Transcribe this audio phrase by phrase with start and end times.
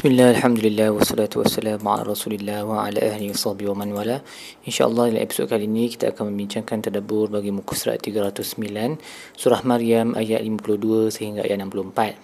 [0.00, 4.24] Bismillah, Alhamdulillah, wassalatu wassalamu ala rasulillah wa ala ahli sahbihi wa man wala.
[4.64, 8.96] InsyaAllah dalam episod kali ini kita akan membincangkan tadabur bagi muka surat 309
[9.36, 12.16] Surah Maryam ayat 52 sehingga ayat 64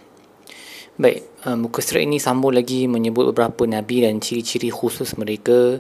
[0.96, 5.76] Baik, uh, muka surat ini sambung lagi menyebut beberapa Nabi dan ciri-ciri khusus mereka.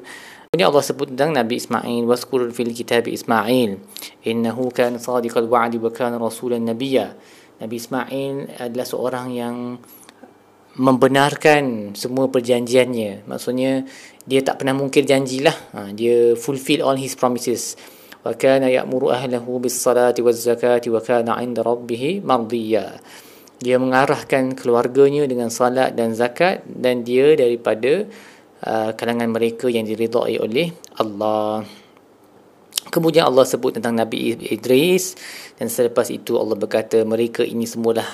[0.52, 3.80] Ini Allah sebut tentang Nabi Ismail Waskur fil kitab Ismail
[4.28, 7.16] Innahu kan sadiqal wa'adi wa kan rasulan nabiya
[7.56, 9.80] Nabi Ismail adalah seorang yang
[10.76, 13.24] membenarkan semua perjanjiannya.
[13.24, 13.88] Maksudnya
[14.28, 15.56] dia tak pernah mungkir janjilah.
[15.72, 17.80] Ha, dia fulfill all his promises.
[18.20, 23.00] Wa kana ya'muru ahlahu bis salati waz zakati wa kana 'inda rabbih mardiya.
[23.56, 28.04] Dia mengarahkan keluarganya dengan salat dan zakat dan dia daripada
[28.68, 31.64] uh, kalangan mereka yang diridai oleh Allah.
[32.92, 35.16] Kemudian Allah sebut tentang Nabi Idris
[35.56, 38.06] dan selepas itu Allah berkata mereka ini semualah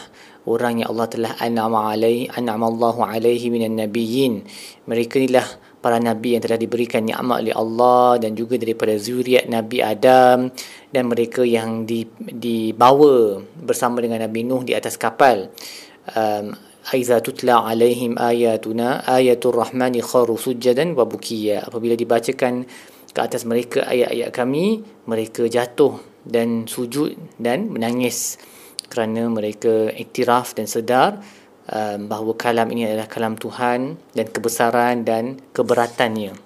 [0.46, 4.42] orang yang Allah telah an'ama alaihi an'ama Allahu alaihi minan nabiyyin.
[4.90, 5.46] Mereka inilah
[5.82, 10.46] para nabi yang telah diberikan nikmat oleh Allah dan juga daripada zuriat Nabi Adam
[10.94, 15.50] dan mereka yang di, dibawa bersama dengan Nabi Nuh di atas kapal.
[16.14, 16.54] Um,
[16.90, 21.66] aiza tutla alaihim ayatuna ayatul rahmani kharu sujadan wa bukiya.
[21.66, 22.66] Apabila dibacakan
[23.12, 28.38] ke atas mereka ayat-ayat kami mereka jatuh dan sujud dan menangis
[28.92, 31.16] kerana mereka iktiraf dan sedar
[31.72, 36.36] um, bahawa kalam ini adalah kalam Tuhan dan kebesaran dan keberatannya.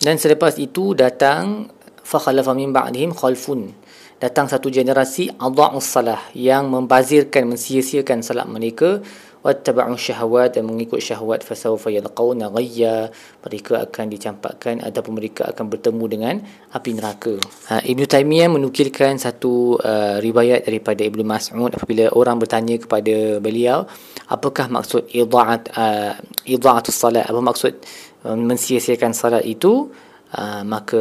[0.00, 1.68] Dan selepas itu datang
[2.00, 3.76] fakhalafa min ba'dihim khalfun.
[4.18, 8.98] Datang satu generasi adha'us salah yang membazirkan mensia-siakan salat mereka.
[9.46, 13.14] Wattaba'u syahwat dan mengikut syahwat fasawfa yalqawna ghayya.
[13.46, 16.34] Mereka akan dicampakkan ataupun mereka akan bertemu dengan
[16.74, 17.38] api neraka.
[17.70, 23.86] Ha, Ibn Taymiyah menukilkan satu uh, riwayat daripada Ibn Mas'ud apabila orang bertanya kepada beliau
[24.26, 27.22] apakah maksud idha'at uh, idha'atus salat?
[27.22, 27.78] Apa maksud
[28.26, 29.94] uh, mensia-siakan salat itu?
[30.28, 31.00] Uh, maka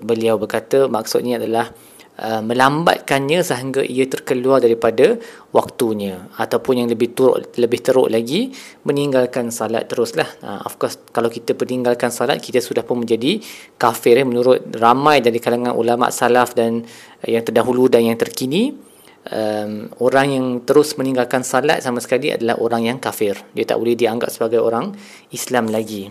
[0.00, 1.74] beliau berkata maksudnya adalah
[2.22, 5.18] Uh, melambatkannya sehingga ia terkeluar daripada
[5.50, 6.30] waktunya.
[6.38, 8.54] Ataupun yang lebih teruk lebih teruk lagi
[8.86, 10.30] meninggalkan salat teruslah.
[10.38, 13.42] Uh, of course kalau kita meninggalkan salat kita sudah pun menjadi
[13.74, 18.91] kafir eh, menurut ramai dari kalangan ulama salaf dan uh, yang terdahulu dan yang terkini
[19.30, 23.38] um, orang yang terus meninggalkan salat sama sekali adalah orang yang kafir.
[23.54, 24.90] Dia tak boleh dianggap sebagai orang
[25.30, 26.10] Islam lagi.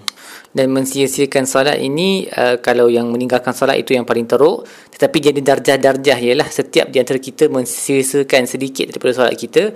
[0.51, 5.39] Dan mensia-siakan salat ini uh, kalau yang meninggalkan salat itu yang paling teruk tetapi jadi
[5.41, 9.71] darjah-darjah ialah setiap di antara kita mensia-siakan sedikit daripada salat kita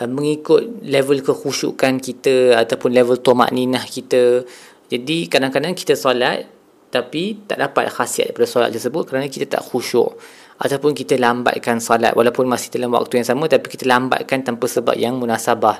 [0.00, 4.44] uh, mengikut level kekhusyukan kita ataupun level tomak ninah kita.
[4.88, 6.48] Jadi kadang-kadang kita salat
[6.88, 10.16] tapi tak dapat khasiat daripada solat tersebut kerana kita tak khusyuk
[10.58, 14.98] ataupun kita lambatkan salat walaupun masih dalam waktu yang sama tapi kita lambatkan tanpa sebab
[14.98, 15.78] yang munasabah.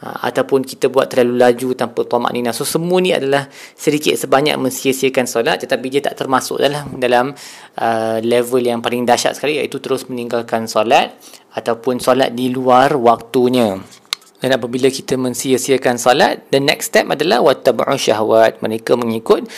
[0.00, 2.56] Ha, ataupun kita buat terlalu laju tanpa tamak nina.
[2.56, 7.36] So semua ni adalah sedikit sebanyak mensia-siakan solat tetapi dia tak termasuk dalam dalam
[7.78, 11.12] uh, level yang paling dahsyat sekali iaitu terus meninggalkan solat
[11.52, 13.76] ataupun solat di luar waktunya.
[14.44, 15.96] Dan apabila kita mensia-siakan
[16.52, 18.60] the next step adalah wattabu'u syahwat.
[18.60, 19.48] Mereka mengikut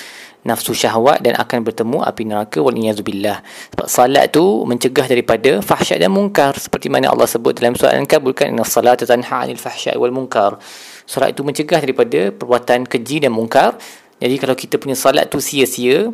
[0.47, 3.43] nafsu syahwat dan akan bertemu api neraka wal billah.
[3.75, 8.39] Sebab salat tu mencegah daripada fahsyat dan mungkar seperti mana Allah sebut dalam surah Al-Ankabut
[8.39, 10.63] kan inna salata tanha 'anil fahsya'i wal munkar.
[11.05, 13.75] Salat itu mencegah daripada perbuatan keji dan mungkar.
[14.23, 16.09] Jadi kalau kita punya salat tu sia-sia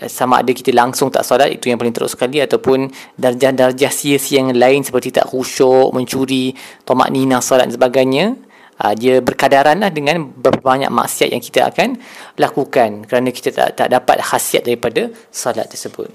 [0.00, 4.42] eh, sama ada kita langsung tak salat itu yang paling teruk sekali ataupun darjah-darjah sia-sia
[4.42, 8.34] yang lain seperti tak khusyuk, mencuri, tomak nina salat dan sebagainya
[8.80, 11.98] uh, dia berkadaran lah dengan berapa banyak maksiat yang kita akan
[12.40, 16.10] lakukan kerana kita tak, tak dapat khasiat daripada salat tersebut.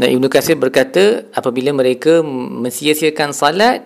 [0.00, 3.84] Dan Ibn Qasir berkata apabila mereka mensia-siakan salat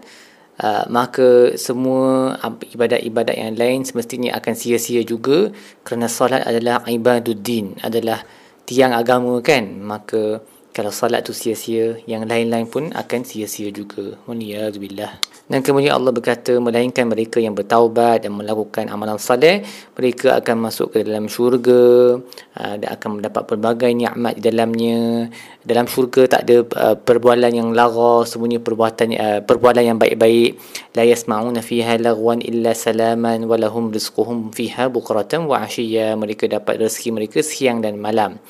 [0.62, 2.38] uh, maka semua
[2.70, 5.50] ibadat-ibadat yang lain semestinya akan sia-sia juga
[5.82, 8.22] kerana salat adalah ibaduddin adalah
[8.62, 10.38] tiang agama kan maka
[10.74, 14.18] kalau salat tu sia-sia yang lain-lain pun akan sia-sia juga.
[14.26, 15.33] Waliyadzubillah.
[15.44, 19.60] Dan kemudian Allah berkata, melainkan mereka yang bertaubat dan melakukan amalan saleh,
[19.92, 22.16] mereka akan masuk ke dalam syurga
[22.56, 25.28] uh, dan akan mendapat pelbagai nikmat di dalamnya.
[25.60, 30.56] Dalam syurga tak ada uh, perbualan yang lara, semuanya perbuatan uh, perbualan yang baik-baik.
[30.96, 36.16] La yasma'una fiha lagwan illa salaman wa lahum rizquhum fiha bukratan wa ashiya.
[36.16, 38.40] Mereka dapat rezeki mereka siang dan malam.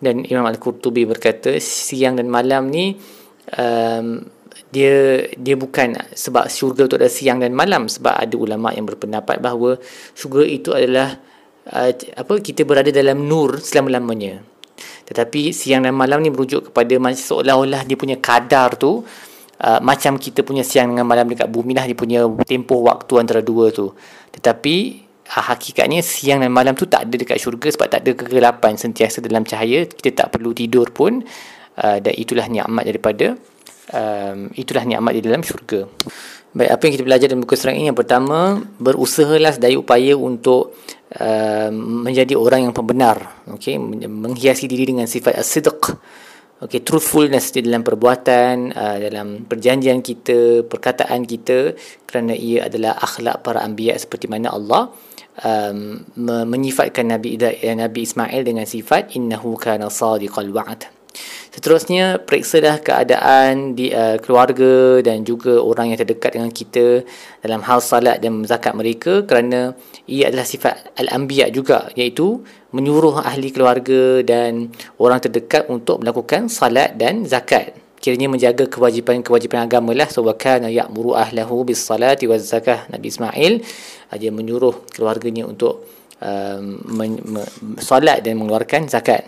[0.00, 2.96] Dan Imam Al-Qurtubi berkata, siang dan malam ni
[3.52, 4.24] um,
[4.68, 9.40] dia dia bukan sebab syurga itu ada siang dan malam sebab ada ulama yang berpendapat
[9.40, 9.80] bahawa
[10.12, 11.16] syurga itu adalah
[11.72, 14.44] uh, apa kita berada dalam nur selama-lamanya.
[15.08, 19.00] Tetapi siang dan malam ni merujuk kepada macam seolah-olah dia punya kadar tu
[19.64, 23.40] uh, macam kita punya siang dengan malam dekat bumi lah dia punya tempoh waktu antara
[23.40, 23.96] dua tu.
[24.36, 29.24] Tetapi hakikatnya siang dan malam tu tak ada dekat syurga sebab tak ada kegelapan sentiasa
[29.24, 29.88] dalam cahaya.
[29.88, 31.24] Kita tak perlu tidur pun
[31.80, 33.32] uh, dan itulah nikmat daripada
[33.92, 35.88] um, itulah nikmat di dalam syurga.
[36.48, 37.92] Baik apa yang kita belajar dalam buku surat ini?
[37.92, 40.74] Yang pertama berusahalah sedaya upaya untuk
[41.20, 43.76] uh, menjadi orang yang pembenar okey?
[44.08, 45.96] Menghiasi diri dengan sifat as-sidq.
[46.58, 53.46] Okay, truthfulness di dalam perbuatan, uh, dalam perjanjian kita, perkataan kita kerana ia adalah akhlak
[53.46, 54.90] para anbiya seperti mana Allah
[55.46, 60.97] um, menyifatkan Nabi Nabi Ismail dengan sifat innahu kana sadiqal wa'd.
[61.48, 67.02] Seterusnya periksalah keadaan di uh, keluarga dan juga orang yang terdekat dengan kita
[67.42, 69.74] dalam hal salat dan zakat mereka kerana
[70.06, 74.70] ia adalah sifat al-anbiya juga iaitu menyuruh ahli keluarga dan
[75.02, 77.74] orang terdekat untuk melakukan salat dan zakat.
[77.98, 80.06] Kiranya menjaga kewajipan-kewajipan agama lah.
[80.06, 83.52] So, wakana ya'muru ahlahu bis salati wa zakah Nabi Ismail.
[84.14, 85.82] Dia menyuruh keluarganya untuk
[86.22, 87.50] um, men- me-
[87.82, 89.26] salat dan mengeluarkan zakat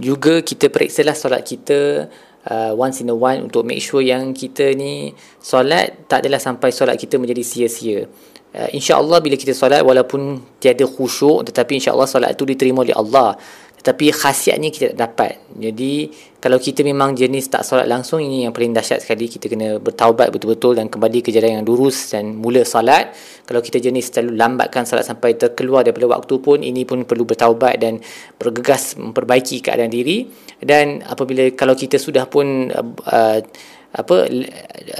[0.00, 2.08] juga kita periksalah solat kita
[2.48, 6.72] uh, once in a while untuk make sure yang kita ni solat tak adalah sampai
[6.72, 8.08] solat kita menjadi sia-sia.
[8.50, 13.38] Uh, InsyaAllah bila kita solat walaupun tiada khusyuk tetapi insyaAllah solat itu diterima oleh Allah.
[13.80, 15.32] Tetapi khasiatnya kita tak dapat.
[15.56, 19.80] Jadi kalau kita memang jenis tak solat langsung ini yang paling dahsyat sekali kita kena
[19.80, 23.16] bertaubat betul-betul dan kembali ke jalan yang lurus dan mula solat.
[23.48, 27.80] Kalau kita jenis selalu lambatkan solat sampai terkeluar daripada waktu pun ini pun perlu bertaubat
[27.80, 28.04] dan
[28.36, 30.28] bergegas memperbaiki keadaan diri
[30.60, 33.40] dan apabila kalau kita sudah pun uh,
[33.90, 34.16] apa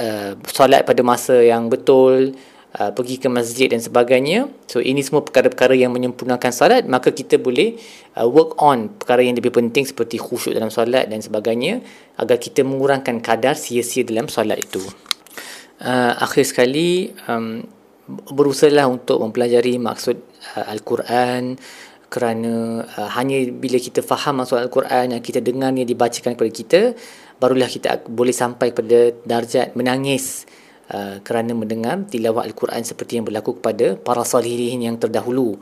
[0.00, 2.34] uh, solat pada masa yang betul
[2.78, 4.46] uh, pergi ke masjid dan sebagainya.
[4.70, 7.74] So ini semua perkara-perkara yang menyempurnakan solat, maka kita boleh
[8.14, 11.82] uh, work on perkara yang lebih penting seperti khusyuk dalam solat dan sebagainya
[12.20, 14.82] agar kita mengurangkan kadar sia-sia dalam solat itu.
[15.80, 17.64] Uh, akhir sekali um,
[18.28, 20.20] berusahalah untuk mempelajari maksud
[20.58, 21.56] uh, al-Quran
[22.10, 26.80] kerana uh, hanya bila kita faham maksud al-Quran yang kita dengarnya dibacakan kepada kita
[27.38, 30.44] barulah kita boleh sampai pada darjat menangis
[30.90, 35.54] Uh, kerana mendengar tilawah Al-Quran seperti yang berlaku kepada para salihin yang terdahulu.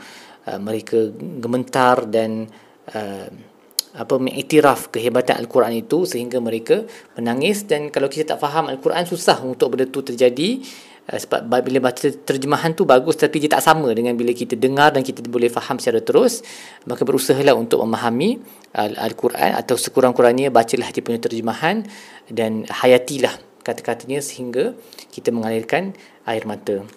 [0.49, 2.49] Uh, mereka gementar dan
[2.97, 3.29] uh,
[3.93, 6.89] apa mengiktiraf kehebatan Al-Quran itu sehingga mereka
[7.21, 7.69] menangis.
[7.69, 10.65] Dan kalau kita tak faham Al-Quran susah untuk benda itu terjadi.
[11.05, 14.97] Uh, sebab bila baca terjemahan tu bagus tapi dia tak sama dengan bila kita dengar
[14.97, 16.41] dan kita boleh faham secara terus
[16.89, 18.41] maka berusahalah untuk memahami
[18.77, 21.85] uh, Al-Quran atau sekurang-kurangnya bacalah dia punya terjemahan
[22.33, 24.73] dan hayatilah kata-katanya sehingga
[25.13, 25.93] kita mengalirkan
[26.25, 26.89] air mata.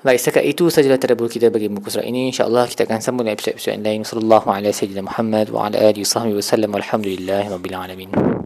[0.00, 2.32] Baik, setakat itu sajalah tadabbur kita bagi muka surat ini.
[2.32, 4.00] InsyaAllah kita akan sambung dengan episod-episod yang lain.
[4.00, 5.04] Sallallahu alaihi wa sallam
[5.52, 6.16] wa ala alihi wa
[7.52, 8.39] wa alamin.